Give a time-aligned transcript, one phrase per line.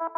[0.00, 0.16] Stapaspjall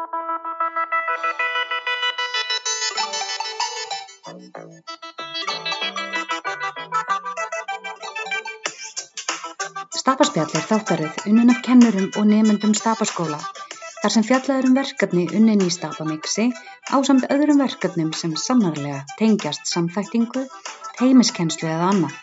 [10.54, 13.40] er þáttaröð unnin af kennurum og nemendum Stapaskóla
[14.04, 16.46] þar sem fjallað er um verkefni unnin í Stapamixi
[16.94, 20.46] ásamt öðrum verkefnum sem sannarlega tengjast samþættingu,
[21.00, 22.14] teymiskennslu eða annað.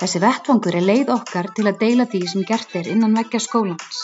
[0.00, 4.03] Þessi vettvangur er leið okkar til að deila því sem gert er innan veggja skólans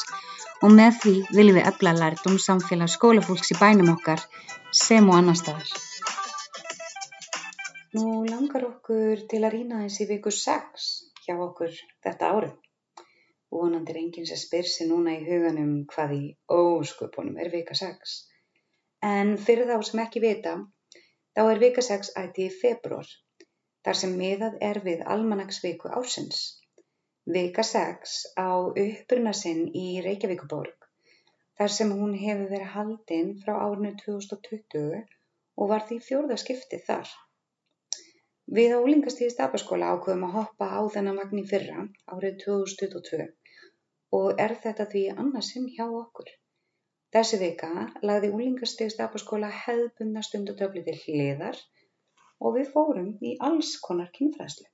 [0.60, 4.24] og með því viljum við efla lærdum samfélag skólafólks í bænum okkar
[4.86, 5.70] sem og annar staðar.
[7.96, 10.90] Nú langar okkur til að rýna þessi viku 6
[11.24, 11.72] hjá okkur
[12.04, 12.52] þetta árið.
[13.50, 16.20] Vonandi er enginn sem spyr sig núna í huganum hvað í
[16.54, 18.12] ósköpunum er vika 6.
[19.08, 20.54] En fyrir þá sem ekki vita,
[21.34, 23.08] þá er vika 6 ætti í februar,
[23.82, 26.59] þar sem miðað er við almanagsviku ásins.
[27.28, 28.48] Vika 6 á
[28.82, 30.86] uppruna sinn í Reykjavíkuborg,
[31.60, 35.02] þar sem hún hefur verið haldinn frá árinu 2020
[35.60, 37.10] og var því fjórða skiptið þar.
[38.58, 43.28] Við á úlingastíði stafaskóla ákveðum að hoppa á þennan vagn í fyrra, árið 2022,
[44.16, 46.32] og er þetta því annað sinn hjá okkur.
[47.12, 51.60] Þessi vika lagði úlingastíði stafaskóla hefðbundna stundatöfli til hliðar
[52.40, 54.69] og við fórum í alls konar kynfræðslu.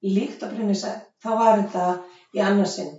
[0.00, 1.86] Líkt og Brynni þá var þetta
[2.36, 2.94] í annarsinn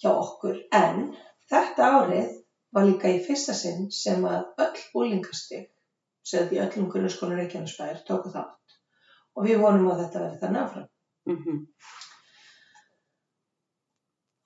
[0.00, 1.10] hjá okkur en
[1.50, 2.36] þetta árið
[2.74, 5.66] var líka í fyrsta sinn sem að öll úlingastig
[6.30, 8.78] sem því öllum grunnskólanum Reykjanesbæðir tóku þátt
[9.34, 10.88] og við vonum að þetta verði þannig áfram.
[11.28, 11.58] Mm -hmm.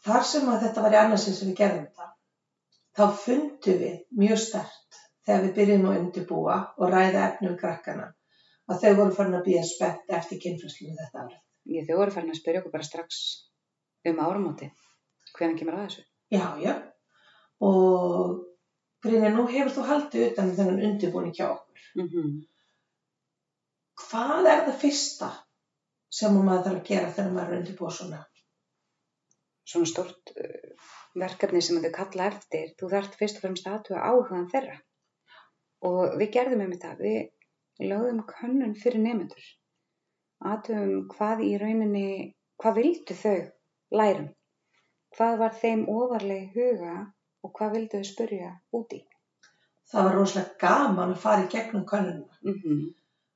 [0.05, 2.09] Þar sem að þetta var í annarsinn sem við gerðum þetta,
[2.97, 8.13] þá fundum við mjög stert þegar við byrjum að undirbúa og ræða efnum krakkana
[8.71, 11.41] að þau voru farin að býja spennt eftir kynfræslinu þetta árið.
[11.75, 13.21] Ég, þau voru farin að spyrja okkur bara strax
[14.09, 14.71] um áramóti.
[15.35, 16.05] Hvernig kemur að þessu?
[16.33, 16.75] Já, já.
[17.65, 18.35] Og
[19.05, 21.81] Brynja, nú hefur þú haldið utan um þennan undirbúning hjá okkur.
[21.95, 22.31] Mm -hmm.
[24.05, 25.31] Hvað er það fyrsta
[26.11, 28.21] sem maður þarf að gera þegar maður er undirbúið svona?
[29.65, 34.51] Svona stort uh, verkefni sem þau kalla eftir, þú þarft fyrst og fremst aðtuga áhugaðan
[34.55, 34.79] þeirra.
[35.85, 37.31] Og við gerðum um þetta, við
[37.81, 39.45] lögðum könnun fyrir nefnendur.
[40.45, 42.09] Aðtugum hvað í rauninni,
[42.61, 43.39] hvað vildu þau
[43.99, 44.29] lærum?
[45.15, 46.95] Hvað var þeim ofarlega huga
[47.45, 49.01] og hvað vildu þau spurja úti?
[49.91, 52.29] Það var rosalega gaman að fara í gegnum könnunum.
[52.45, 52.85] Mm -hmm.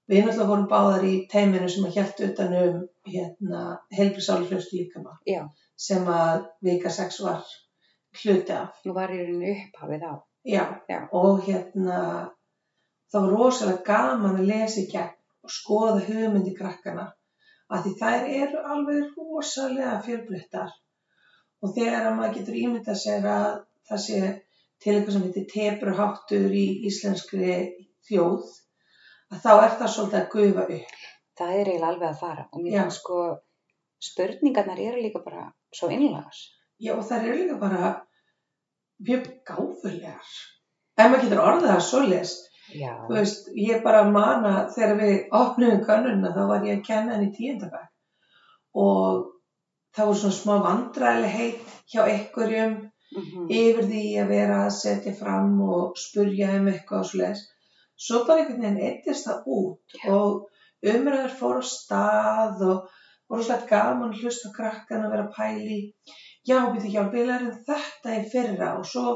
[0.08, 2.76] Við náttúrulega vorum báðar í teiminu sem að hjæltu utan um
[3.12, 5.42] hérna, helbriðsálufljóstu líkama Já,
[5.76, 7.44] sem að vika 6 var
[8.22, 8.80] hluti af.
[8.84, 10.14] nú var í rauninni upphafið á.
[10.44, 11.08] Já, Já.
[11.12, 12.30] og hérna
[13.12, 17.06] það var rosalega gaman að lesa í gegn og skoða hugmyndi krakkana
[17.68, 20.74] af því þær eru alveg rosalega fjölbreyttar
[21.62, 23.50] og þegar að maður getur ímyndað sér að
[23.88, 24.20] það sé
[24.78, 27.54] til eitthvað sem heitir tebruháttur í íslenskri
[28.08, 28.50] þjóð
[29.34, 30.98] að þá er það svolítið að gufa upp.
[31.38, 33.22] Það er eiginlega alveg að fara og mér finnst sko
[34.08, 36.44] spurningarnar eru líka bara svo innlagas.
[36.78, 37.90] Já og þær eru líka bara
[39.08, 40.30] mjög gáfulegar.
[40.98, 42.34] Ef maður getur orðað það svoleiðis,
[42.76, 47.16] Já, þú veist, ég bara mana þegar við opnum kannunna þá var ég að kenna
[47.16, 47.88] henni tíundabæk
[48.78, 49.22] og
[49.96, 55.54] það voru svona smá vandræðilegheit hjá einhverjum mm yfir því að vera að setja fram
[55.64, 57.44] og spurja um eitthvað og svoleiðis.
[58.06, 62.90] Svo bara einhvern veginn eittist það út og umræður fór á stað og
[63.28, 65.80] voru svolítið gaman að hlusta á krakkan að vera pæli.
[66.48, 69.06] Já, byrju hjálp, við lærum þetta í fyrra og svo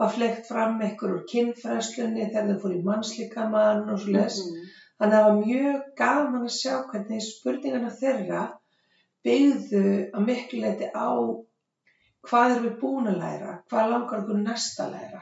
[0.00, 4.38] var fleikt fram einhver úr kynfræslunni þegar þau fór í mannslíkamann og svoleiðis.
[4.46, 4.68] Mhm.
[5.00, 8.42] Þannig að það var mjög gaman að sjá hvernig spurningarna þeirra
[9.24, 11.10] byggðu að miklu leiti á
[12.28, 15.20] hvað erum við búin að læra, hvað langar okkur næst að læra.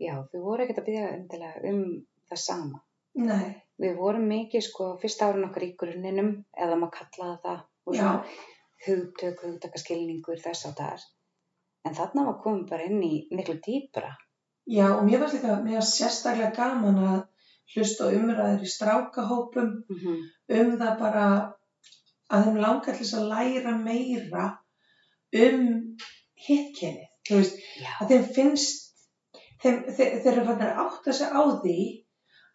[0.00, 1.82] Já, þau voru ekkert að byggja um
[2.30, 2.82] það sama.
[3.20, 7.94] Nei, Við vorum mikið sko fyrsta árun okkar í grunninum eða maður kallaði það og
[7.96, 8.16] svona
[8.86, 11.06] hugtök, hugtakaskilningur þess á þar.
[11.88, 14.10] En þarna var komið bara inn í miklu dýpra.
[14.70, 17.20] já og mér varst líka, mér varst sérstaklega gaman að
[17.74, 20.18] hlusta á umræður í strákahópum Mm -hmm.
[20.58, 21.24] um það bara
[22.30, 24.44] að þeim langar til að læra meira
[25.32, 25.96] um
[26.46, 27.08] hittkennið.
[27.28, 28.94] Þú veist, Já, að þeim finnst,
[29.62, 31.78] þeim, þeir, þeir eru fannar að átta sig á því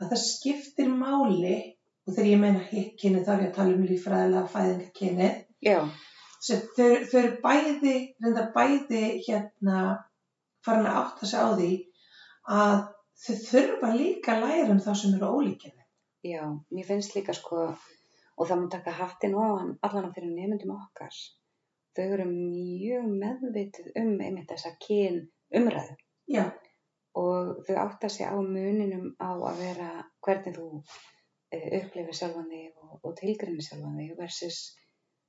[0.02, 1.58] að það skiptir máli
[2.08, 5.80] og þegar ég meina hittkennið þá er ég að tala um líffræðilega fæðingakennið já,
[6.46, 9.80] sem þau, þau eru bæði, reyndar bæði hérna
[10.66, 11.72] farin að átta sig á því
[12.60, 12.76] að
[13.26, 15.84] þau þurfa líka að læra um þá sem eru ólíkjandi.
[16.26, 16.44] já,
[16.74, 17.64] mér finnst líka sko
[18.36, 21.18] og það má taka hattin ofan allan fyrir nefndum okkar.
[21.96, 25.22] þau eru mjög meðvitið um einmitt þessa kyn
[25.60, 25.96] umræðu
[26.36, 26.46] já,
[27.16, 29.92] og þau átta sig á muninum á að vera
[30.26, 34.60] hvernig þú uh, upplifir sjálfan þig og, og tilgrinni sjálfan þig versus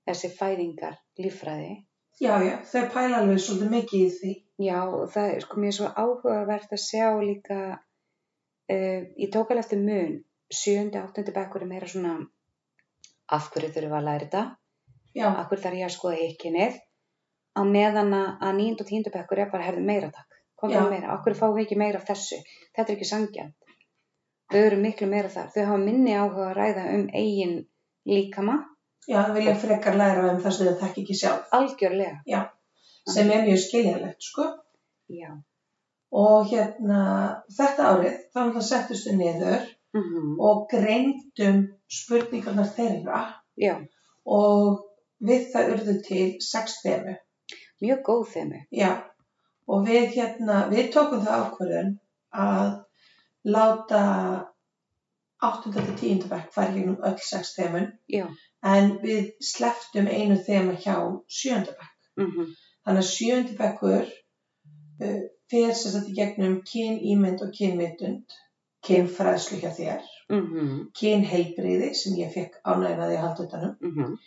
[0.06, 1.74] þessi fæðingar líffræði.
[2.20, 4.34] já, já, þau pæla alveg svolítið mikið í því.
[4.66, 7.58] Já, og það er sko mér svo áhugavert að sjá líka,
[8.72, 10.14] uh, ég tók alveg eftir mun,
[10.48, 12.14] sjöndi, áttundi bekkur er meira svona
[13.26, 14.44] af hverju þurfum við að læra þetta,
[15.16, 16.74] Já, af hverju þarf ég að skoða ykkinnið,
[17.56, 21.12] á meðan að að níund og tíundu bekkur er bara herðu meira takk, við meira,
[21.14, 22.40] af hverju fáum við ekki meira af þessu,
[22.76, 23.56] þetta er ekki sangjant.
[24.52, 27.56] Þau eru miklu meira þar, þau hafa minni áhuga að ræða um eigin
[28.06, 28.56] líkama,
[29.08, 32.20] já, þau vilja frekar læra um það sem þau þekki ekki sjálf, algjörlega.
[32.26, 32.42] Já.
[33.06, 34.48] sem er mjög skiljanlegt, sko.
[35.14, 35.30] Já.
[36.16, 37.00] Og hérna,
[37.54, 39.66] þetta árið, þá náttúrulega settustu niður
[39.96, 43.20] Mm og greindum spurningarnar þeirra
[43.56, 43.76] Já,
[44.28, 44.82] og
[45.24, 47.14] við það urðu til sex þemu.
[47.80, 48.60] mjög góð þemu.
[48.72, 48.90] Já,
[49.68, 51.90] og við hérna, við tókum það ákvörðun
[52.44, 52.68] að
[53.54, 54.02] láta
[55.42, 55.72] 8.
[55.72, 56.28] til 10.
[56.30, 58.26] bekk fara í gegnum öll sex þemun Já.
[58.64, 60.96] en við sleftum einu þema hjá
[61.40, 61.66] 7.
[61.66, 61.92] bekk.
[62.22, 62.54] Mm
[62.86, 63.56] Þannig að 7.
[63.58, 64.04] bekkur
[65.02, 68.36] uh, fer sér satt í gegnum kynýmynd og kynmyndund,
[68.86, 70.76] kynfræðslu hjá þér, -hmm.
[71.00, 74.18] kynheilbriði sem ég fekk ánægnaði að halda utanum Mm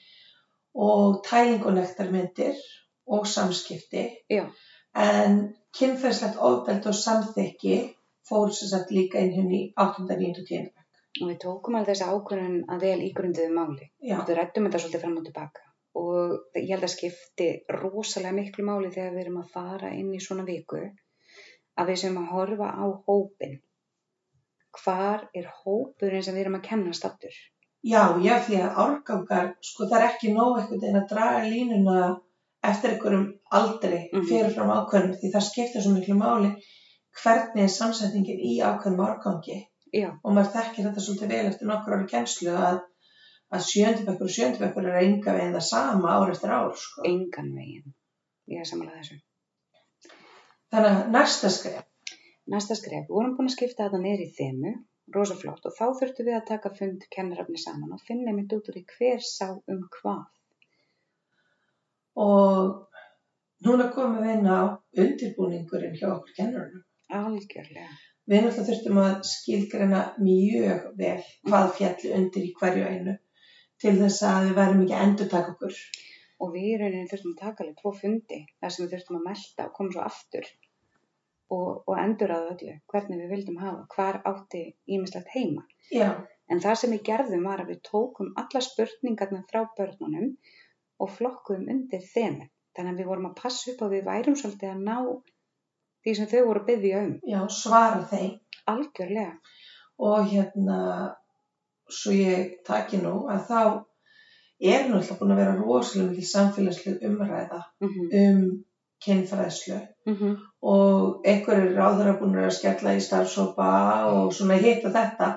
[0.80, 2.56] og tæling og nektarmyndir
[3.08, 4.04] og samskipti.
[4.30, 4.46] Já.
[4.96, 7.78] En kynferðslegt ofbeld og samþykki
[8.30, 10.06] fór sér satt líka inn henni í 8.
[10.06, 10.30] 9.
[10.42, 10.70] og 10.
[11.22, 13.90] Og við tókum alveg þessi ákvörðun að vel ígrunduðu máli.
[14.10, 15.66] Já, Við rættum þetta svolítið fram og tilbaka.
[16.00, 20.20] Og ég held að skipti rosalega miklu máli þegar við erum að fara inn í
[20.24, 20.80] svona viku
[21.80, 23.58] að við sem að horfa á hópin.
[24.84, 27.34] Hvar er hópurinn sem við erum að kenna stattur?
[27.84, 32.00] já, já, því að árgangar, sko það er ekki nóg einhvern veginn að draga línuna
[32.70, 34.26] eftir einhverjum aldri Mhm.
[34.28, 36.50] fyrirfram ákveðnum því það skiptir svo miklu máli
[37.24, 39.58] hvernig er samsetningin í ákveðnum árgangi
[39.96, 42.82] Já, og maður þekkir þetta svolítið vel eftir nokkur ári kennslu að,
[43.56, 47.06] að sjöndibekkur og sjöndibekkur er enga veginn það sama ár eftir ár sko.
[47.10, 47.96] engan veginn.
[48.54, 49.22] Ég er samanlega þessu.
[50.70, 51.86] þannig að næsta skref
[52.50, 54.70] Næsta skref, við vorum búin að skipta þetta niður í þemu,
[55.14, 58.72] rosa flott, og þá þurftum við að taka fund kennarafni saman og finna einmitt út
[58.72, 60.24] úr í hver sá um hvað.
[62.26, 62.72] og
[63.68, 64.62] núna komum við inn á
[65.04, 66.86] undirbúningurinn hjá okkur kennurunum
[67.20, 68.09] Algjörlega.
[68.30, 71.18] Við náttúrulega þurftum að skilgreina mjög vel
[71.48, 73.18] hvað fjalli undir í hverju einu
[73.82, 75.82] til þess að við værum ekki að endurtaka okkur
[76.40, 79.26] Og við í rauninni þurftum að taka alveg tvo fundi þar sem við þurftum að
[79.28, 80.46] melta og koma svo aftur
[81.56, 85.66] og, og endur að öllu hvernig við vildum hafa, hvar átti ímislegt heima.
[85.92, 86.14] já,
[86.50, 90.32] En það sem við gerðum var að við tókum alla spurningarna frá börnunum
[91.04, 92.48] og flokkuðum undir þemu.
[92.78, 94.98] Þannig að við vorum að passa upp og við værum svolítið að ná
[96.04, 97.14] því sem þau voru að byggja um.
[97.34, 98.32] já, svara þeim
[98.74, 99.36] Algjörlega.
[100.10, 100.80] og hérna
[101.90, 103.62] svo ég taki nú að þá
[104.60, 108.66] er náttúrulega búin að vera rosalega mikil samfélagsleg umræða Mm um
[109.06, 110.36] kynfræðslu -hmm.
[110.62, 113.70] og einhverjir ráður búin að skella í starfsópa
[114.14, 115.30] og svona hitt og þetta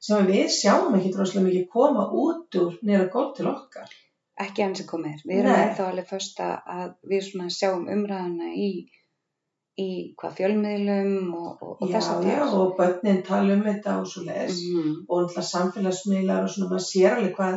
[0.00, 3.88] sem við sjáum ekki rosalega mikið koma út úr nýra gótt til okkar.
[4.40, 5.20] Ekki enn sem komið er.
[5.28, 8.70] Við erum ennþá alveg först að við svona sjáum umræðana í,
[9.80, 13.96] í hvað fjölmiðlum og, og, og Já, þess að já, og börnin tala um þetta
[14.00, 14.92] og svo les -hmm.
[15.08, 17.56] og náttúrulega samfélagsmiðlar og svona maður sér alveg hvað,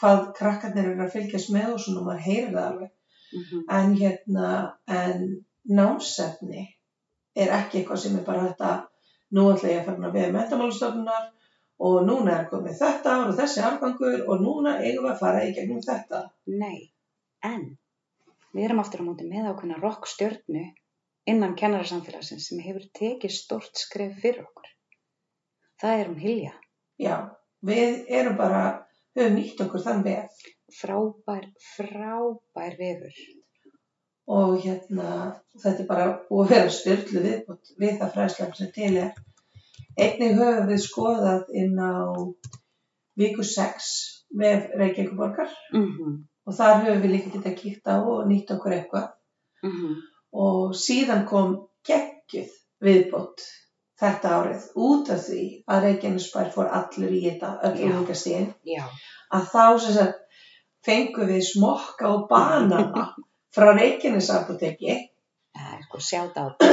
[0.00, 2.90] hvað krakkarnir eru að fylgjast með og svona maður heyrir það alveg.
[3.36, 4.50] Mm En hérna,
[4.86, 5.22] en
[5.64, 6.68] námsefni
[7.36, 8.88] er ekki eitthvað sem er bara þetta,
[9.32, 11.32] nú ætla ég að fara við metamálastofnunar
[11.78, 15.44] og núna er komið þetta ár og þessi árgangur og núna eigum við að fara
[15.44, 16.22] í gegnum þetta.
[16.46, 16.92] Nei,
[17.44, 17.76] en
[18.52, 20.64] við erum aftur á móti með ákveðna rockstjörnu
[21.26, 24.68] innan kennarasamfélagsins sem hefur tekið stort skref fyrir okkur.
[25.82, 26.52] Það er um Hilja.
[27.02, 27.16] Já,
[27.66, 28.62] við erum bara,
[29.16, 30.44] höfum nýtt okkur þann vef
[30.76, 31.44] Frábær,
[31.76, 33.18] frábær vefur.
[34.26, 38.96] og hérna, þetta er bara búið að vera styrlu viðbútt við það fræðslega sem til
[38.98, 39.12] er.
[39.96, 41.94] Einnig höfum við skoðað inn á
[43.16, 43.92] viku 6
[44.34, 46.16] vef Reykjavíkuborgar Mm -hmm.
[46.46, 49.06] og þar höfum við líka getað kíkt á og nýtt okkur eitthvað
[50.36, 51.54] og síðan kom
[51.86, 52.52] geggjuð
[52.84, 53.44] viðbútt
[54.00, 57.84] þetta árið út af því að Reykjanesbær fór allur í þetta öll Já.
[57.88, 58.84] úlingastíðin Já,
[59.32, 60.42] að þá sagt
[60.86, 63.06] fengum við smokka og banana
[63.56, 64.98] frá Reykjanesapoteki
[65.56, 66.02] það sko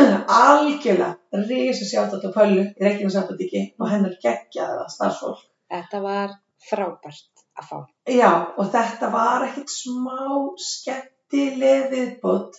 [0.44, 5.46] algjörlega risa sjátt á pöllu í Reykjanesapoteki og hennar geggjaða starfsfólk.
[5.72, 6.36] Þetta var
[6.68, 7.78] frábært að fá.
[8.12, 10.20] Já, og þetta var ekkert smá
[10.60, 12.58] skemmt skemmtileg viðbútt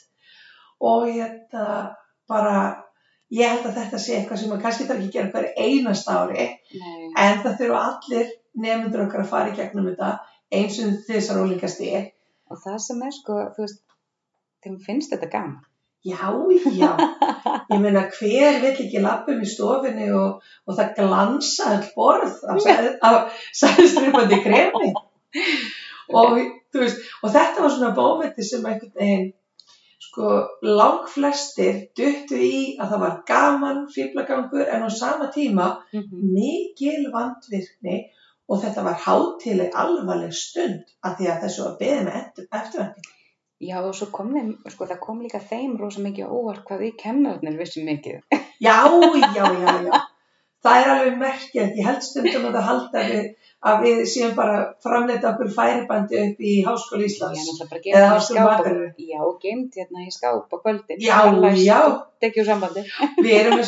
[0.91, 1.67] og hérna
[2.31, 2.57] bara,
[3.35, 6.17] ég held að þetta sé eitthvað sem maður kannski þarf ekki að gera hverju einasta
[6.23, 6.47] ári
[6.81, 7.11] Nei.
[7.25, 8.33] en það þurfa allir
[8.65, 10.11] nefnundur okkar að fara í gegnum þetta
[10.55, 11.93] eins og þessar ólíkasti.
[12.53, 13.81] Og það sem er sko, þú veist,
[14.65, 15.63] þeim finnst þetta gaman.
[16.05, 16.29] Já,
[16.77, 16.91] já,
[17.73, 22.59] ég meina hver vill ekki lappum í stofinni og, og það glansa all borð af,
[22.61, 24.91] sæð- af sæðstripandi kremi
[26.21, 26.37] og,
[26.77, 29.31] veist, og þetta var svona bómenti sem einhvern veginn
[30.15, 30.29] sko
[30.63, 36.21] lang flestir duttu í að það var gaman fýblagangur en á sama tíma Mhm.
[36.37, 37.97] mikil vandvirkni
[38.49, 43.11] og þetta var hátileg alvarleg stund af því að þessu var beðið með eftir, eftirvænting.
[43.65, 46.97] Já, og svo kom þeim, sko, það kom líka þeim rosa mikið óvart hvað við
[47.03, 48.21] kennararnir vissum mikið.
[48.61, 48.77] Já,
[49.35, 50.01] já, já, já.
[50.65, 51.77] Það er alveg merkilegt.
[51.77, 53.27] Ég held stundum að það halda að við,
[53.65, 57.47] að við séum bara framleita okkur færibandi upp í Háskóli Íslands.
[57.95, 61.01] Eða Háskóli og- Já, geimt hérna í skáp á kvöldin.
[61.01, 61.19] Já,
[61.65, 61.81] já.
[62.25, 62.83] Úr sambandi.
[63.25, 63.59] Við erum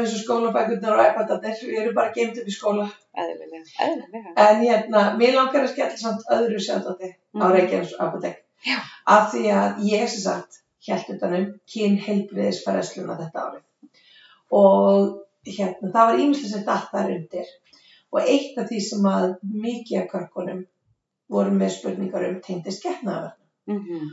[0.00, 1.60] eins og, skólabækurnar og iPadarnir.
[1.60, 2.88] Við erum bara geimt upp í skóla.
[3.16, 4.32] Eðlilega, eðlilega.
[4.36, 7.52] En hérna, mér langar að skella samt öðru sjáttati á Mhm.
[7.54, 8.36] Reykjavíks apotek.
[8.66, 8.78] Já.
[9.06, 13.62] Af því að ég sem sagt held utan um kynheilbriðisfæræsluna þetta árið.
[14.52, 17.46] Og hérna, það var ímislega sem datt þar undir.
[18.14, 20.62] Og eitt af því sem að mikið af krökkunum
[21.34, 23.34] voru með spurningar um tengdist getnaðar.
[23.70, 24.12] Mm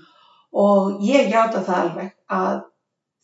[0.51, 2.57] Og ég játa það alveg að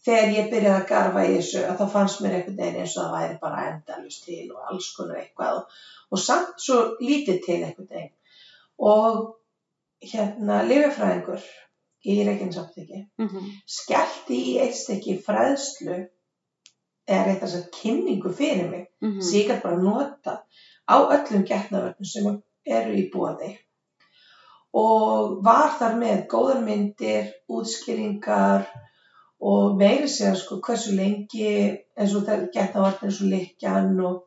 [0.07, 3.03] þegar ég byrjaði að garfa í þessu að þá fannst mér einhvern veginn eins og
[3.03, 5.57] það væri bara endalust til og alls konar eitthvað
[6.11, 8.13] og samt svo lítið til einhvern veginn.
[8.91, 9.19] Og
[10.13, 11.47] hérna lifjafræðingur
[12.07, 13.49] í Reykjanesapoteki -hmm.
[13.65, 15.97] skellti í eitt stykki fræðslu
[17.07, 20.43] eða reynt að segja kynningu fyrir mig Mm sem ég gæti bara nota
[20.87, 22.27] á öllum getnaverðnum sem
[22.65, 23.55] eru í bóði
[24.77, 28.67] og var þar með góðar myndir, útskýringar
[29.39, 31.49] og meiri segja sko hversu lengi
[31.97, 34.23] eins og það getnavartin eins og likjan og,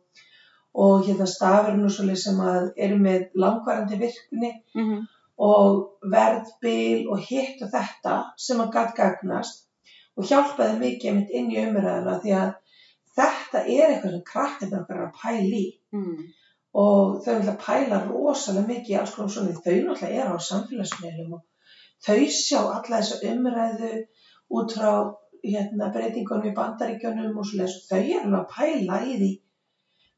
[0.74, 5.02] og hérna stafurinn og svolítið sem að eru með langvarandi virkni -hmm.
[5.36, 9.66] og verðbil og hitt og þetta sem að gætt gagnast
[10.16, 12.50] og hjálpaði mikið mitt inn í umræðuna því að
[13.18, 15.66] þetta er eitthvað sem krakkarnir okkar er að pæla í.
[15.96, 16.20] Mm.
[16.80, 21.32] og þau náttúrulega pæla rosalega mikið í alls konar svona þau náttúrulega eru á samfélagsmiðlum
[21.34, 21.40] og
[22.06, 23.90] þau sjá alla þessa umræðu
[24.60, 24.92] út frá
[25.42, 27.76] hérna, breytingunum í bandaríkjunum og svoleiðis.
[27.88, 29.30] Þau eru alveg að pæla í því.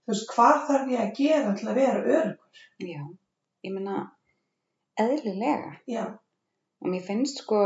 [0.03, 3.03] Þú veist hvað þarf ég að gera til að vera örgur Já,
[3.63, 3.97] ég meina,
[4.99, 5.77] eðlilega.
[5.87, 6.05] já,
[6.83, 7.59] Og mér finnst sko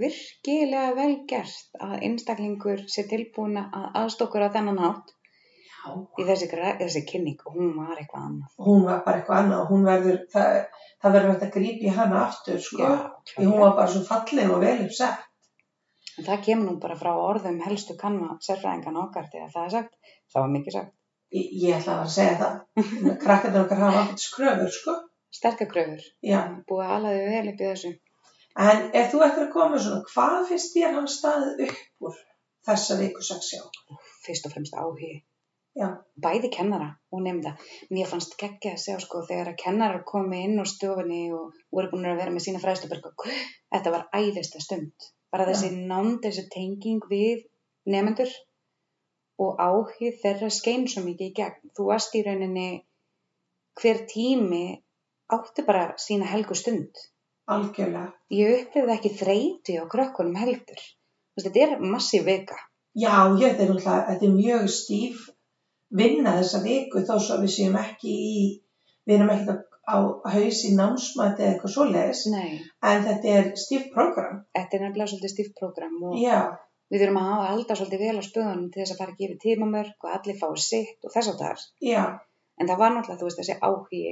[0.00, 5.12] virkilega vel gert að einstaklingur sé tilbúin að aðstokkur á þennan hátt
[5.86, 6.48] já í þessi,
[6.80, 8.50] þessi kynning og hún var eitthvað annað.
[8.66, 10.58] hún var bara eitthvað annað og hún verður, það,
[11.02, 12.92] það verður hægt að grípa í hana aftur sko,
[13.32, 15.24] því hún var bara svo falleg og vel uppsett.
[16.16, 20.14] En það kemur nú bara frá orðum helstu kannma sérfræðingan okkar þegar það er sagt,
[20.32, 20.94] það var mikið sagt.
[21.36, 22.56] Ég, ég ætla að segja það,
[23.24, 24.96] krakkarnir okkar hafa skröfur sko,
[25.36, 26.38] Sterkakröfur, já.
[26.64, 27.90] búið að alaði vel upp í þessu.
[28.56, 32.20] En ef þú ættir að koma svona, hvað finnst þér hann staðið upp úr
[32.68, 33.64] þessa viku sex hjá?
[34.24, 35.10] Fyrst og fremst áhugi.
[35.76, 35.90] Já,
[36.24, 37.52] Bæði kennara og nefnda.
[37.92, 41.90] Mér fannst geggja að segja sko þegar að kennarar komi inn á stofunni og voru
[41.92, 45.10] búin að vera með sína fræðsluberg og þetta var æðista stund.
[45.28, 47.44] Bara þessi nánd, þessi tenging við
[47.92, 48.32] nefnendur
[49.44, 51.72] og áhug þeirra skein svo mikið í gegn.
[51.76, 52.68] Þú varst í rauninni
[53.76, 54.64] hver tími
[55.36, 57.04] átti bara sína helgu stund.
[57.54, 58.12] Algjörlega.
[58.34, 60.80] Ég upplifði ekki þreyti á krökkunum heldur.
[61.36, 62.56] Þetta er massíf vika.
[62.96, 65.24] Já, ég þetta er náttúrulega, þetta er mjög stíf
[65.96, 68.44] vinna þessa viku þó svo að við séum ekki í,
[69.06, 69.96] við erum ekki á
[70.32, 74.40] haus í námsmæti eða eitthvað svoleiðis, Nei, en þetta er stíf program.
[74.56, 76.40] þetta er nefnilega svolítið stíft prógram og Já,
[76.90, 79.28] við þurfum að hafa að halda svolítið vel á spöðunum til þess að fara ekki
[79.28, 81.62] yfir tímamörk og allir fái sitt og þess að þar.
[81.92, 82.02] já,
[82.56, 84.02] En það var náttúrulega, þú veist, þessi áhugi,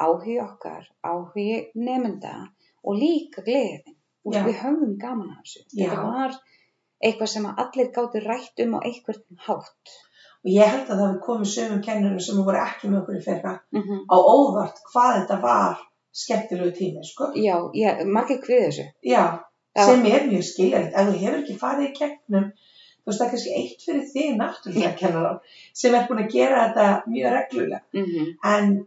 [0.00, 2.34] áhugi okkar, áhugi nefnda
[2.84, 3.92] og líka gleðin.
[4.26, 4.40] Já.
[4.42, 5.60] við höfum gaman af þessu.
[5.70, 6.32] Þetta var
[7.06, 9.92] eitthvað sem allir gáttu rætt um á einhvern hátt.
[10.42, 13.22] og ég held að það hefði komið sömum kennurum sem voru ekki með okkur í
[13.22, 14.00] fyrra Mm -hmm.
[14.10, 15.76] á óvart hvað þetta var
[16.12, 17.24] skemmtilegu tími, sko.
[17.34, 18.84] Já, já, margir hvið þessu.
[19.02, 19.24] Já,
[19.76, 19.84] Já.
[19.86, 20.94] sem er mjög skiljanlegt.
[20.96, 22.52] Ef þú hefur ekki farið í gegnum,
[23.02, 25.38] þú veist það er kannski eitt fyrir þig náttúrulega kennaran
[25.72, 27.80] sem er búin að gera þetta mjög reglulega.
[27.92, 28.86] Mm En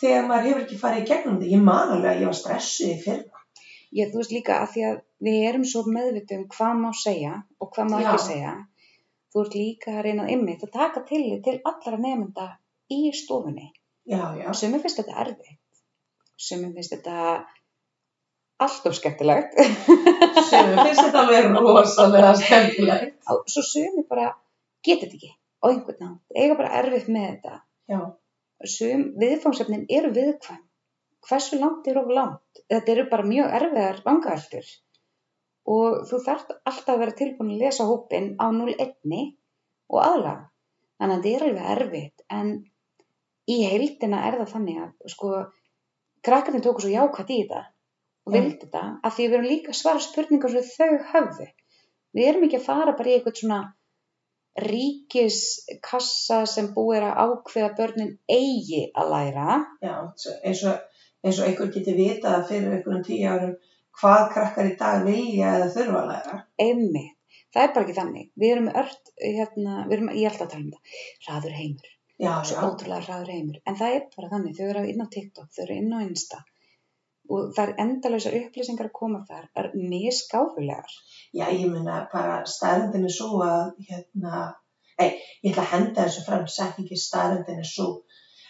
[0.00, 2.90] þegar maður hefur ekki farið í gegnum þetta, ég man alveg að ég var stressuð
[2.94, 3.44] í fyrra.
[3.90, 7.36] Já, þú veist líka að því að við erum svo meðvitið um hvað má segja
[7.58, 8.02] og hvað má Já.
[8.02, 8.52] ekki segja.
[9.30, 12.46] Þú ert líka að reyna að ymmið að taka tillit til allra nefnda
[12.90, 13.70] í stofunni.
[14.10, 15.82] Já, já, Sumir finnst þetta erfitt.
[16.40, 17.16] Sumir finnst þetta
[18.60, 19.58] allt of skemmtilegt.
[20.50, 23.18] Sumum finnst þetta alveg rosalega skemmtilegt.
[23.50, 24.30] Svo sumir bara
[24.86, 27.60] geta þetta ekki á einhvern nátt, eiga bara erfitt með þetta.
[27.90, 28.00] Já,
[28.68, 30.60] Sum viðfangsefnin eru viðkvæm.
[31.28, 32.62] Hversu langt er of langt?
[32.68, 34.66] Þetta eru bara mjög erfiðar vangaveltur.
[35.70, 39.20] Og þú þarft alltaf að vera tilbúin að lesa hópin á 0-1
[39.90, 40.50] og aðlaga.
[41.00, 42.24] Þannig að þetta er alveg erfitt.
[42.28, 42.52] En
[43.48, 45.32] í heildina er það þannig að sko,
[46.26, 47.62] krakkarnir tóku svo jákvætt í þetta
[48.26, 51.46] og vildi þetta af því við erum líka að svara spurningar sem þau höfðu.
[52.16, 53.60] Við erum ekki að fara bara í eitthvað svona
[54.58, 59.58] ríkiskassa sem búið er að ákveða börnin eigi að læra.
[59.82, 60.80] já, svo- eins og,
[61.24, 63.54] eins og einhver geti vitað fyrir einhverjum tíu árum
[64.00, 66.42] hvað krakkar í dag vilja eða þurfa að læra.
[66.58, 67.16] Einmitt.
[67.52, 68.26] Það er bara ekki þannig.
[68.38, 71.88] Við erum ört, hérna, við erum, ég alltaf að tala um það, hraður heimur.
[72.20, 73.56] Já, Svo já, ótrúlega hraður heimur.
[73.66, 76.38] En það er bara þannig, þau eru inn á TikTok, þau eru inn á Insta
[77.30, 80.96] og það er endalausar upplýsingar að koma þar, er misgáfulegar.
[81.32, 84.42] já, ég meina bara staðrendin er svo að, hérna,
[84.98, 87.88] ei, ég ætla að henda þessu fram, setningi staðrendin er svo,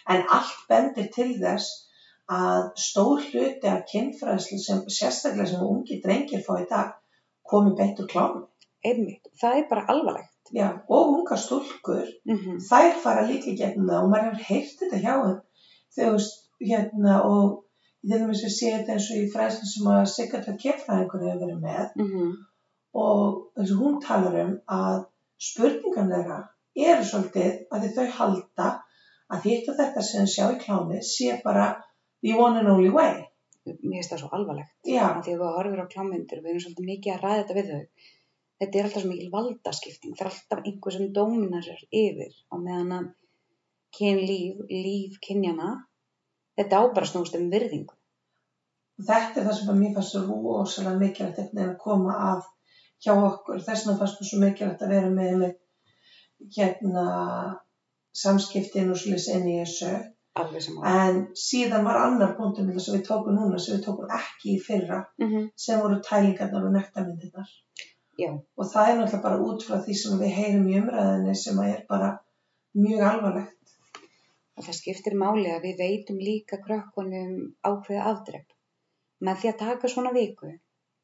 [0.09, 1.87] en allt bendir til þess
[2.31, 6.93] að stór hluti af kynfræðslu sem sérstaklega sem ungi drengir fá í dag
[7.51, 8.45] komi beint úr klámi.
[8.87, 9.27] Einmitt.
[9.41, 10.37] Það er bara alvarlegt.
[10.51, 14.79] Já, og ungar stúlkur, Mm þær fara líka í gegnum það og maður hefur heyrt
[14.81, 15.39] þetta hjá þeim
[15.95, 17.60] þegar þú veist, hérna og
[18.03, 21.41] ég til dæmis að sé þetta eins og í fræðslu sem að Sigurða Kefræðingur hefur
[21.43, 21.83] verið með
[23.01, 25.03] og eins og hún talar um að
[25.49, 26.39] spurningan þeirra
[26.91, 28.69] eru svolítið að þau halda
[29.31, 31.67] að hitt og þetta sem sjá í klámi sé bara
[32.21, 33.27] the one and only way.
[33.65, 34.73] Mér finnst það svo alvarlegt.
[34.87, 37.57] Já, Af Því að við horfum á klámyndir, við erum svolítið mikið að ræða þetta
[37.57, 37.81] við þau.
[38.61, 40.15] Þetta er alltaf svo mikil valdaskipting.
[40.17, 41.69] Það er alltaf einhver sem dóminar
[42.01, 43.07] yfir á meðan að
[43.97, 45.69] kynlíf, líf kynjana,
[46.59, 47.95] þetta á bara snúst um virðingu.
[48.99, 52.41] og þetta er það sem að mér fannst rosalega mikilvægt veginn að koma að
[53.03, 53.61] hjá okkur.
[53.65, 55.53] Þess vegna fannst mér svo mikilvægt að vera með, með
[56.57, 57.05] hérna
[58.23, 59.93] samskiptin og svolítið inn í þessu.
[60.41, 60.81] Alveg sem á.
[60.87, 65.01] En síðan var annar punktum sem við tókum núna, sem við tókum ekki í fyrra,
[65.19, 65.49] Mm -hmm.
[65.55, 67.49] sem voru tælingarnar og nektarmyndirnar.
[68.19, 71.59] Já, Og það er náttúrulega bara út frá því sem við heyrum í umræðinni sem
[71.59, 72.09] að er bara
[72.75, 73.75] mjög alvarlegt.
[74.57, 77.35] Og það skiptir máli að við veitum líka krökkunum
[77.65, 78.49] ákveða afdrepp.
[79.25, 80.51] Með því að taka svona viku,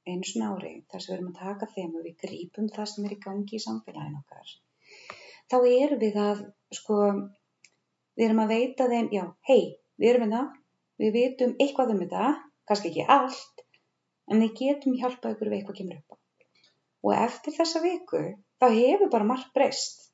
[0.07, 3.07] einu svona ári, þar sem við erum að taka þeim og við grípum það sem
[3.07, 4.53] er í gangi í samfélaginu okkar,
[5.51, 6.43] þá erum við að,
[6.79, 6.97] sko,
[8.17, 9.61] við erum að veita þeim, já, hei,
[10.01, 10.43] við erum þetta,
[11.03, 12.33] við vitum eitthvað um þetta,
[12.67, 13.63] kannski ekki allt,
[14.27, 16.17] en við getum hjálpað ykkur við eitthvað kemur upp á.
[17.05, 18.23] Og eftir þessa viku,
[18.59, 20.06] þá hefur bara margt breyst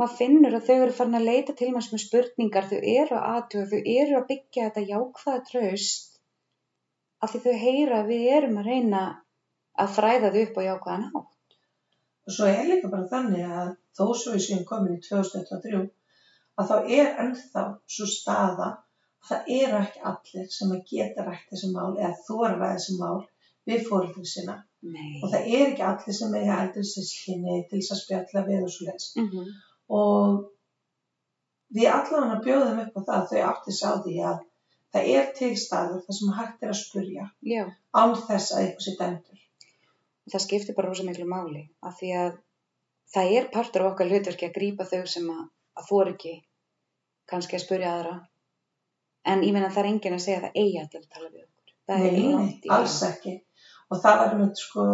[0.00, 3.28] maður finnur að þau eru farin að leita til manns með spurningar, þau eru að
[3.32, 6.12] aðtuga, þau eru að byggja þetta jákvæða traust
[7.24, 9.02] af því þau heyra að við erum að reyna
[9.82, 11.56] að fræða þau upp á jákvæðan hátt.
[12.26, 15.84] Og svo er líka bara þannig að þó svo við séum komin í 2023
[16.60, 17.64] að þá er ennþá
[17.96, 22.72] svo staða að það eru ekki allir sem að geta rætt þessi mál eða þóra
[22.72, 23.24] þessi mál
[23.66, 24.56] við fóröldur sína.
[24.86, 25.16] Nei.
[25.22, 28.74] Og það er ekki allir sem eiga eldri sískinni til þess að spjalla við og
[28.74, 29.08] svo leys.
[29.16, 29.48] Mm -hmm.
[29.92, 30.44] Og
[31.76, 34.38] við allavega bjóðum upp á það að þau átti sá því að
[34.96, 37.62] það er til staður þar sem hægt er að spurja Já,
[38.00, 39.40] án þess að eitthvað sé dæmdur.
[40.32, 42.38] það skiptir bara rosa miklu máli af því að
[43.14, 45.42] það er partur af okkar hlutverki að grípa þau sem að,
[45.78, 46.34] að þóra ekki
[47.30, 48.14] kannski að spurja aðra
[49.26, 51.42] en ég meina það er enginn að segja að það eigi allir að tala við
[51.44, 51.72] okkur.
[51.86, 53.32] Það er Nei, nei, alls ekki.
[53.90, 54.84] Og það var með sko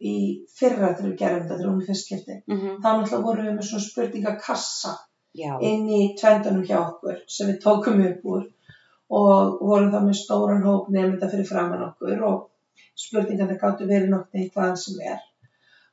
[0.00, 0.16] í
[0.56, 2.36] fyrra þegar við gerum þetta, þegar við fyrst skipti.
[2.48, 2.76] Mm -hmm.
[2.82, 4.92] Þá náttúrulega vorum við með svona spurningakassa
[5.40, 8.46] Já, inn í tvendunum hjá okkur sem við tókum upp úr
[9.20, 12.46] og vorum þá með stóran hóp nefnda fyrir framann okkur og
[13.04, 15.20] spurningarna gáttu verið noktið hvaðan sem er.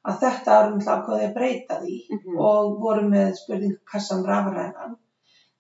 [0.08, 4.98] Að þetta er náttúrulega ákveðið að breyta því mm og vorum með spurningakassan rafrænan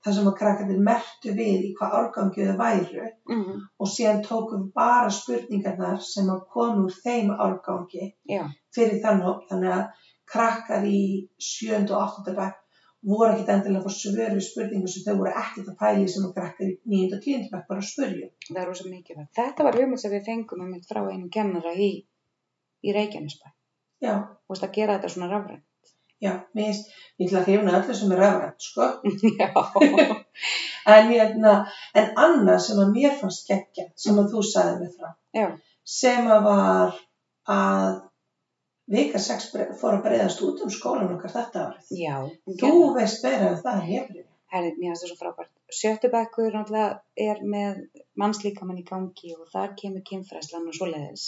[0.07, 3.63] þar sem að krakkarnir mertu við í hvað árgangi þau væru -hmm.
[3.79, 9.43] og síðan tókum bara spurningarnar sem að koma úr þeim árgangi já, fyrir þann hóp
[9.49, 11.01] þannig að krakkar í
[11.49, 11.83] 7.
[11.91, 12.35] og 8.
[12.39, 12.63] bekk
[13.07, 16.25] voru ekkit endilega að fá svör við spurningum sem þau voru ekkit að pæli sem
[16.27, 17.11] að krakkar í 9.
[17.17, 17.45] og 10.
[17.51, 18.29] bekk bara að spurja.
[18.47, 19.31] það er rosa mikilvægt.
[19.37, 21.91] Þetta var hugmynd sem við fengum um frá einum kennara í,
[22.83, 23.53] í Reykjanesbæ.
[24.03, 24.13] Já,
[24.47, 25.63] Þú veist að gera þetta svona rafrænt.
[26.23, 28.87] Já, mér finnst, ég ætla að hrifna öllu sem er rafrænt, sko.
[30.87, 31.53] En, hérna,
[31.99, 35.47] en annað sem að mér fannst geggja, sem að þú sagði mig frá, já,
[35.83, 36.93] sem að var
[37.51, 37.97] að
[38.93, 39.49] vika 6
[39.81, 41.89] fór að breyðast út um skólan okkar þetta árið.
[41.99, 42.15] já.
[42.47, 42.93] Þú það.
[42.95, 44.25] veist meira en það en ég fyrir.
[44.53, 45.51] Herri, mér finnst það svo frábært.
[45.75, 47.81] Sjöttu bekkur náttúrulega er með
[48.23, 51.25] mannslíkamann í gangi og þar kemur kynfræðslan og svoleiðis.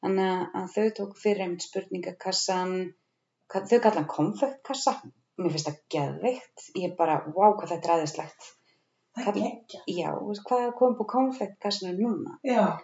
[0.00, 2.99] Þannig að- að þau tóku fyrir einmitt spurningakassan, ka-
[3.50, 4.96] þau kalla hann konfektkassa.
[5.40, 6.66] Mér finnst það geðveikt.
[6.78, 8.50] Ég bara, vá hvað þetta er aðeinslegt.
[9.20, 9.80] Það er geggja.
[9.90, 10.10] Já,
[10.46, 12.36] hvað kom på konfektkassanum núna?
[12.46, 12.78] Já,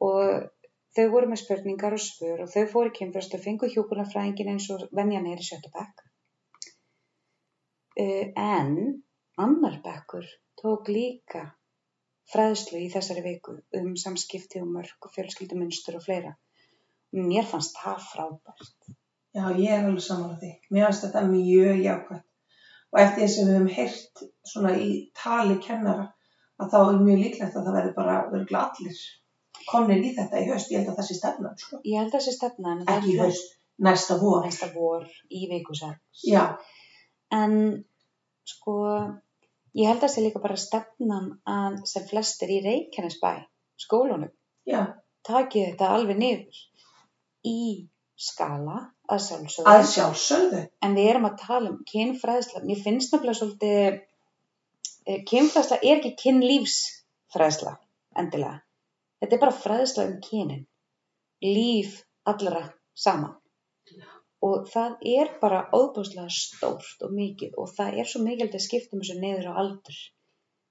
[0.00, 0.48] Og
[0.96, 4.86] þau voru með spurningar og spör og þau fóru kynfræðslu og fengu hjúkunarfræðingin eins og
[4.96, 6.04] venjan í sjötta bekk.
[8.00, 9.02] Uh, en
[9.44, 10.24] annar bekkur
[10.60, 11.42] tók líka
[12.32, 16.32] fræðslu í þessari viku um samskipti og mörg og fjölskyldumunnstur og fleira.
[17.12, 18.90] Mér fannst það frábært.
[19.36, 20.50] Já, ég er alveg saman á því.
[20.74, 22.26] Mér finnst þetta mjög jákvæmt.
[22.90, 26.08] Og eftir því sem við höfum heyrt svona í tali kennara,
[26.60, 29.00] að þá er mjög líklegt að það verði bara örgla allir
[29.70, 30.72] komnir í þetta í haust.
[30.72, 31.80] Ég held að það sé stefnan, sko.
[31.86, 33.54] Ég held að þessi stefna en það Ekki í haust,
[33.86, 34.40] næsta vor.
[34.44, 36.00] næsta vor í viku sex.
[36.26, 36.44] Já,
[37.30, 37.84] En
[38.50, 38.74] sko,
[39.78, 43.30] ég held að það sé líka bara stefnan að sem flestir í Reykjanesbæ,
[43.78, 44.32] skólunum,
[45.26, 46.58] takið þetta alveg niður
[47.46, 47.60] í
[48.18, 48.80] skala
[49.14, 49.72] að sjálfsögðu.
[49.72, 50.62] að sjálfsögðu.
[50.86, 52.62] En við erum að tala um kynfræðsla.
[52.66, 54.00] Mér finnst nefnilega svolítið,
[55.06, 57.76] eh, kynfræðsla er ekki kynlífsfræðsla
[58.16, 58.60] endilega.
[59.20, 60.66] Þetta er bara fræðsla um kynin.
[61.42, 62.62] Líf allra
[62.94, 63.36] saman.
[64.40, 69.02] Og það er bara óbúslega stórt og mikið og það er svo mikilvægt að skiptum
[69.02, 69.98] þessu niður á aldur.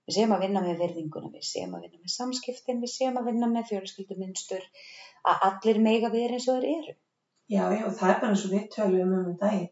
[0.09, 3.27] Við séum að vinna með virðinguna, við séum að vinna með samskiptin, við séum að
[3.29, 4.63] vinna með fjölskylduminstur,
[5.29, 6.95] að allir mega vera eins og þeir eru.
[7.49, 9.69] Já, já, og það er bara eins og við tölum um um daginn.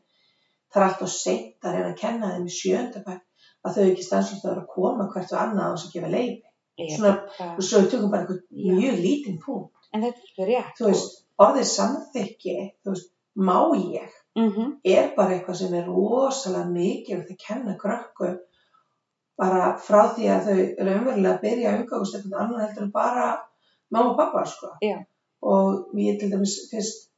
[0.74, 3.22] Það er alltaf seint að reyna að kenna þeim í sjöndabæk
[3.68, 6.42] að þau ekki stanslust að að koma hvert og annað á þess að gefa leiði.
[6.78, 8.44] Svona- Og svo við tökum bara einhvern
[8.80, 9.74] mjög lítinn punkt.
[9.94, 10.76] En þetta er fyrir rétt.
[10.80, 14.74] Þú veist, orðið samþykki, þú veist, má ég, Mm -hmm.
[14.86, 18.38] er bara eitthvað sem er rosalega mikilvægt að kenna krökkum
[19.38, 23.26] bara frá því að þau raunverulega byrja að umgangast eitthvað annað heldur en bara
[23.92, 24.68] mamma og pappa, sko.
[24.82, 24.98] Já.
[25.42, 27.10] Og ég til dæmis finnst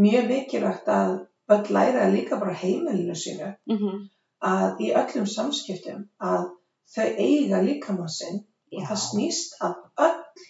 [0.00, 1.14] mjög mikilvægt að
[1.54, 4.08] öll læra líka bara heimilinu sínu Mm
[4.44, 6.48] að í öllum samskiptum að
[6.94, 8.42] þau eiga líkamann sinn
[8.74, 9.76] og það snýst að
[10.06, 10.46] öll.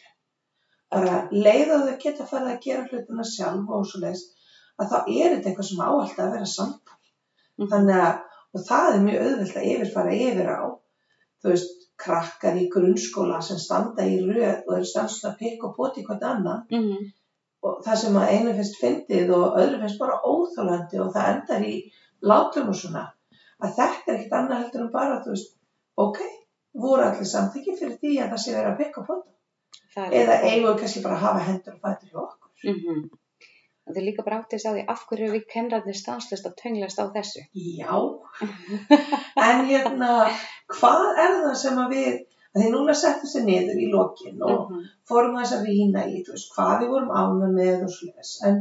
[0.94, 4.24] Bara leið að þau geta farið að gera hlutina sjálf og svo leiðis
[4.78, 7.00] að þá er þetta eitthvað sem áhald að vera samtal.
[7.58, 7.68] Mhm.
[7.70, 8.14] þannig að
[8.54, 10.62] og það er mjög auðvelt að yfirfara yfir á
[11.42, 15.76] þú veist krakkar í grunnskóla sem standa í röð og eru stanslega að pikka og
[15.76, 17.12] poti hvort annan -hmm.
[17.64, 21.66] Og það sem að einu finnst fyndið og öðru finnst bara óþólandi og það endar
[21.68, 21.74] í
[22.30, 23.04] látum og svona
[23.64, 25.52] að þetta er ekkert annað heldur en bara þú veist,
[26.06, 26.22] ok,
[26.84, 30.80] voru allir samþykki fyrir því að það sé verið að og pota eða eigum við
[30.82, 33.00] kannski bara að hafa hendur og fætur hjá okkur Mm -hmm.
[33.84, 37.04] Það er líka bara áttið að því af hverju við kennarnir stanslust að tönglast á
[37.16, 37.42] þessu.
[37.52, 37.96] Já,
[39.48, 40.10] en hérna,
[40.76, 42.14] hvað er það sem að við,
[42.62, 44.82] því núna settum sér niður í lokin og Mhm.
[45.08, 48.60] fórum aðeins að rýna í, veist, hvað við vorum ána með og svoleiðis, en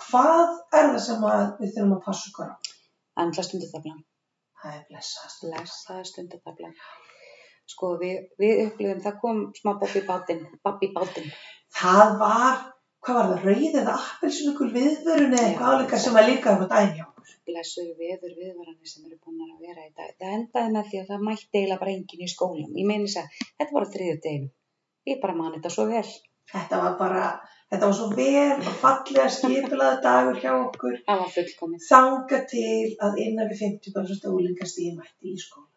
[0.00, 1.20] hvað er það sem
[1.60, 2.54] við þurfum að passa okkur á?
[3.16, 4.02] Andla stundatablan.
[4.62, 5.44] Það er blessast.
[5.44, 6.74] Blessaða stundatablan.
[7.66, 11.32] Sko við, við upplifum, það kom smá bobb í bátinn, bátinn.
[11.70, 12.56] Það var,
[13.04, 16.66] hvað var það, rauð eða appelsinukul viðvörun eða eitthvað áleika sem að líka á
[16.96, 17.09] hjá okkur.
[17.48, 20.10] Blessuðu veður viðvaranir sem eru búin að vera í dag.
[20.18, 22.74] Það endaði með því að það mætti eiginlega bara enginn í skólanum.
[22.80, 24.50] Ég meini þess að þetta var á þriðju deginu.
[25.10, 26.04] Ég bara man þetta svo vel.
[26.50, 27.24] Þetta var bara,
[27.70, 30.98] þetta var svo vel og fallega skipilaði dagur hjá okkur.
[31.06, 31.84] Það var fullkomið.
[31.86, 35.68] Þanga til að innan við 50 bara svo stólingast í mætti í skóla.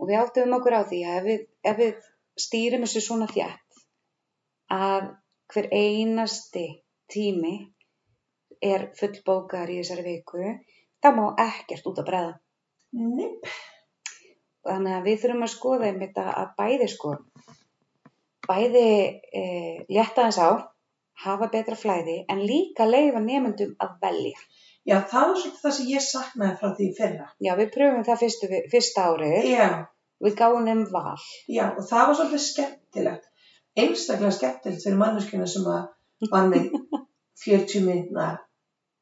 [0.00, 2.06] Og við áttum okkur á því að ef við, ef við
[2.40, 3.82] stýrim þessu svona þjætt
[4.70, 5.10] að
[5.50, 6.66] hver einasti
[7.10, 7.54] tími
[8.62, 10.52] er fullbókar í þessari viku,
[11.02, 12.32] þá má ekkert út að bregða.
[13.00, 13.50] Nipp,
[14.66, 17.12] Þannig að við þurfum að skoða einmitt að bæði sko,
[18.48, 18.82] bæði
[19.40, 19.44] e,
[19.88, 20.50] létta þess á,
[21.24, 24.42] hafa betra flæði, en líka leifa nefndum að velja.
[24.90, 27.26] já það var svolítið það sem ég saknaði frá því fyrra.
[27.46, 29.66] Já, við pröfum það fyrstu, fyrsta árið, Já,
[30.24, 31.16] við gáum þeim val.
[31.48, 33.26] já og það var svolítið skemmtilegt.
[33.80, 36.68] Einstaklega skemmtilegt fyrir manneskjuna sem að var með
[37.46, 38.28] 40 minna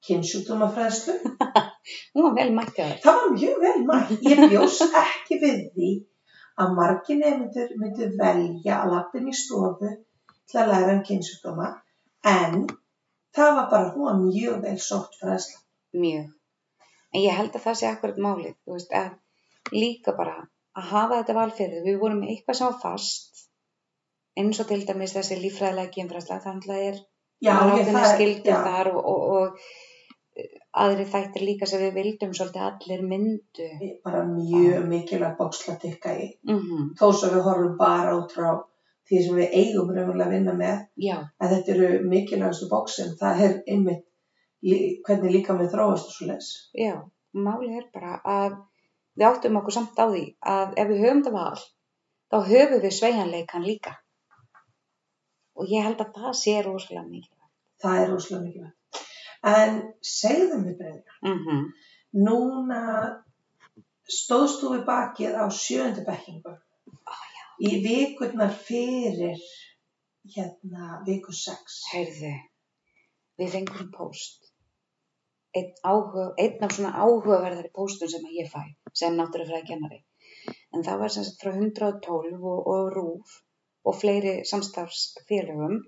[0.07, 1.19] kynnsjúkdómafræðslu.
[2.14, 3.01] Hún var vel mætt að þér.
[3.05, 4.12] Það var mjög vel mætt.
[4.29, 5.90] Ég bjóst ekki við því
[6.59, 9.92] að margir nefndur myndu velja að lappin í stofu
[10.48, 11.68] til að læra um kynnsjúkdóma
[12.33, 12.66] en
[13.37, 15.61] það var bara, hún var mjög vel sótt fræðsla.
[16.03, 16.31] Mjög.
[17.14, 20.40] En ég held að það sé akkurat málið, þú veist, að líka bara
[20.79, 21.85] að hafa þetta valfyrði.
[21.87, 23.44] Við vorum eitthvað sem var fast,
[24.38, 26.98] eins og til dæmis þessi líffræðilega kynfræðsla, þannig að er
[27.38, 29.66] Já, ég það, skildur já, þar og, og, og
[30.79, 33.69] eh, aðri þættir líka sem við vildum svolítið allir myndu.
[34.05, 36.29] bara mjög mikilvæg bóksla tikka í.
[36.49, 38.51] Mm Þó svo við horfum bara út frá
[39.09, 43.45] því sem við eigum raunverulega að vinna með já, en þetta eru mikilvægastu bóksin það
[43.47, 44.05] er einmitt
[44.62, 46.95] lí, hvernig líka með þróast og svo les já.
[47.33, 48.59] Málið er bara að
[49.19, 51.64] við áttum okkur samt á því að ef við höfum það val,
[52.33, 53.95] þá höfum við sveigjanleikan líka.
[55.59, 57.55] Og ég held að það sé rosalega mikilvægt.
[57.83, 58.78] það er rosalega mikilvægt
[59.46, 61.70] en segðum við breyðja Mm
[62.16, 62.83] núna
[64.09, 66.55] stóðst þú við bakið á sjöundu bekkingu
[67.68, 69.42] í vikurnar fyrir
[70.35, 72.33] hérna viku 6 Heyrðu,
[73.40, 74.53] við fengum póst.
[75.57, 78.61] Einn, áhuga, einn af svona áhugaverðari póstum sem ég fæ,
[78.94, 80.03] sem náttúrufræði kennari.
[80.77, 83.38] En það var sem sagt frá 112 og, og RÚF
[83.88, 85.81] og fleiri samstarfsfélögum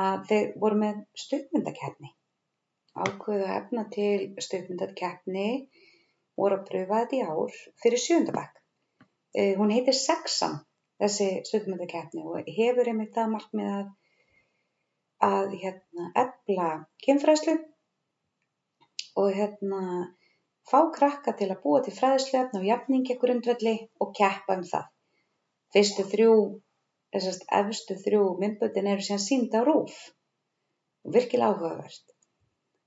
[0.00, 2.14] að þeir voru með stuðmyndakeppni.
[3.00, 5.46] Ákveðu að efna til stuðmyndakeppni
[6.40, 8.58] voru að pröfa þetta í ár fyrir sjöndabæk.
[9.30, 10.58] Uh, hún heitir Sexan,
[11.00, 13.88] þessi stuðmyndakeppni og hefur einmitt það markmið að
[15.20, 16.68] að hérna efla
[17.04, 17.56] kynfræðslu
[19.20, 19.82] og hérna
[20.70, 24.86] fá krakka til að búa til fræðsluefn á jafningi grundvelli og keppa um það.
[25.74, 26.36] Fyrstu þrjú,
[27.14, 29.98] þessast efstu þrjú myndböndin eru síðan sínd á rúf
[31.04, 32.06] og virkilega áhugavert.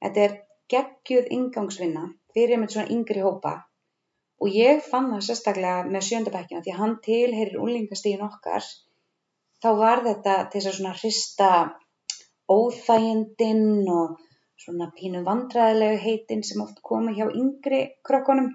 [0.03, 0.33] Þetta er
[0.73, 2.03] geggjuð ingangsvinna
[2.35, 3.53] fyrir með svona yngri hópa
[4.43, 8.65] og ég fann það sérstaklega með sjöndabækina því að hann tilherir úlingastíðin okkar
[9.63, 11.49] þá var þetta til þess að svona hrista
[12.51, 13.63] óþægindin
[13.93, 14.17] og
[14.63, 18.49] svona pínu vandræðilegu heitin sem oft koma hjá yngri krökkunum.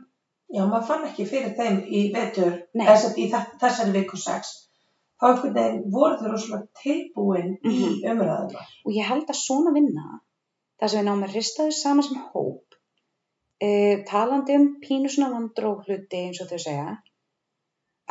[0.48, 2.86] Já, maður fann ekki fyrir þeim í vetur, Nei.
[2.88, 3.26] þess að í
[3.60, 4.52] þessari viku 6.
[5.20, 7.98] Þá einhvern veginn voru þau rosalega tilbúin í Mhm.
[8.12, 8.62] umræðuna.
[8.86, 10.20] Og ég held að svona vinna,
[10.78, 12.78] það sem við náum að hrista þau saman sem hóp,
[13.68, 16.94] uh, talandi um pínu svona vandró hluti eins og þau segja,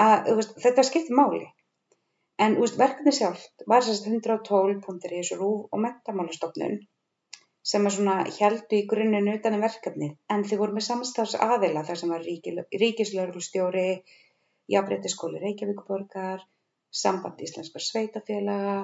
[0.08, 1.45] að veist, þetta skiptir máli.
[2.43, 6.77] En veist, verkefni sjálft var sérst 112.is RÚV og mentamálastofnun
[7.67, 11.84] sem að svona heldu í grunninn utan um verkefnið en þau voru með samstafs aðila
[11.88, 12.27] þar sem var
[12.84, 13.89] ríkislauglustjóri,
[14.71, 16.45] jafnréttiskóli Reykjavíkuborgar,
[17.01, 18.77] samband íslenskar sveitafélaga,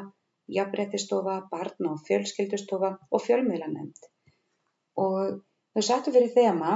[0.51, 4.09] jafnréttistofa, barna og fjölskyldustofa og fjölmiðlanemnd.
[4.99, 5.39] Og
[5.73, 6.73] þau sattu fyrir þema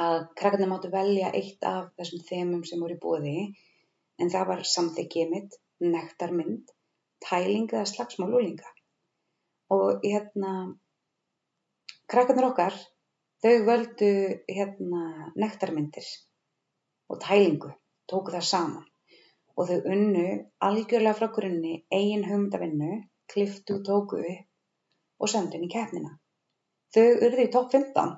[0.00, 3.36] að krakkarnir máttu velja eitt af þessum þemum sem voru í búði
[4.18, 6.72] en það var samþykkið mitt, nektarmynd,
[7.22, 8.70] tæling eða slagsmál úlinga.
[9.74, 10.54] Og hérna,
[12.10, 12.74] krakkarnir okkar,
[13.42, 14.10] þau völdu
[14.48, 16.08] hérna nektarmyndir
[17.10, 17.70] og tælingu,
[18.10, 18.90] tóku það saman
[19.56, 20.26] og þau unnu
[20.68, 26.16] algjörlega frá grunni eigin hugmyndavinnu, kliftu tóku upp og sendu inn í keppnina.
[26.94, 28.16] Þau urðu í topp 15.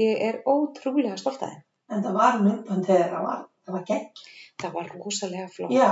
[0.00, 1.62] Ég er ótrúlega stolt að þeim.
[1.94, 4.24] En það var myndband þegar það var, það var gegn.
[4.62, 5.74] Það var rosalega flott.
[5.76, 5.90] Já,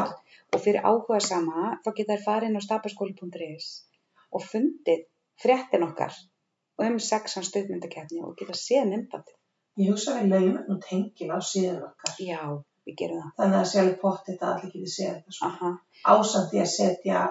[0.55, 3.71] Og fyrir áhuga sama, þá geta þær farið inn á stapaskóli.is
[4.35, 5.01] og fundið
[5.43, 6.15] fréttin okkar
[6.85, 9.35] um sexan stöðmyndakeppni og geta séð myndbandið.
[9.83, 12.15] ég hugsa við laumum og tengil á síðan okkar.
[12.23, 12.41] Já,
[12.89, 13.33] við gerum það.
[13.39, 15.51] Þannig að sjálf pottið að allir geti séð þetta svo.
[15.51, 15.73] Aha,
[16.15, 17.23] Ásamt því að setja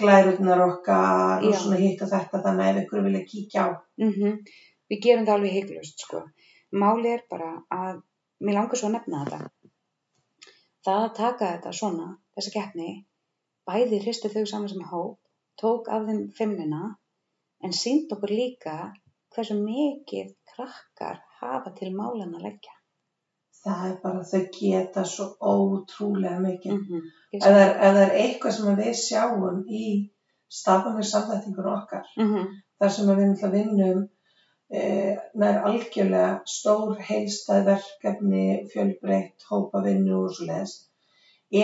[0.00, 3.68] glærurnar okkar og svona hitt og þetta þannig að ef ykkur vilja kíkja á.
[4.02, 4.40] mhm.
[4.86, 6.18] Við gerum það alveg heiklust, sko.
[6.82, 7.96] Málið er bara að,
[8.38, 9.70] mér langar svo að nefna þetta.
[10.86, 12.06] Það að taka þetta svona,
[12.36, 12.90] þessa keppni,
[13.66, 15.18] bæði hristu þau saman sem hóp,
[15.58, 16.92] tók af þeim fimmina,
[17.66, 18.76] en sínd okkur líka
[19.34, 22.75] hversu mikið krakkar hafa til málan að leggja.
[23.66, 26.74] Það er bara, þau geta svo ótrúlega mikið.
[26.74, 27.14] Mm -hmm.
[27.32, 29.86] Ef það er, er eitthvað sem við sjáum í
[30.58, 32.04] stafnum við samþættingur okkar,
[32.78, 34.04] þar sem að við náttúrulega vinnum
[34.70, 34.82] e,
[35.42, 40.76] nær algjörlega stór heilstæð verkefni, fjölbreytt, hópavinnu og svo leiðis,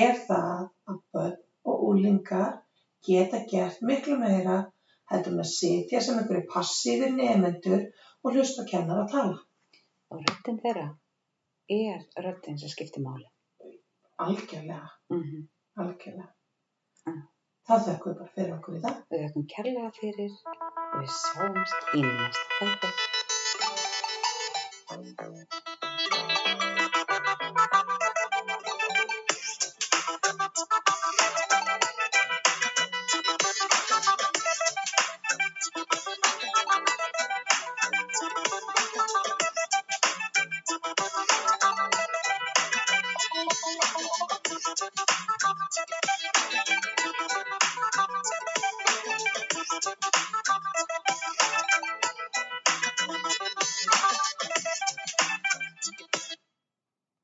[0.01, 1.39] er það að börn
[1.71, 2.53] og úlingar
[3.07, 4.59] geta gert miklu meira
[5.13, 7.87] heldur með að sitja sem einhverju passífir nefendur
[8.23, 9.39] og hlusta kennar að tala.
[10.13, 10.89] Og röddin þeirra
[11.69, 13.29] er röddin sem skiptir máli.
[14.19, 15.49] Algjörlega, Mm -hmm.
[15.75, 16.29] algjörlega.
[17.07, 17.23] Mm.
[17.69, 18.97] Það þökkum við bara fyrir okkur í dag.
[19.11, 20.31] Við þakkum kærlega fyrir
[20.93, 22.65] og við sjáumst í næsta
[25.23, 25.72] þætti.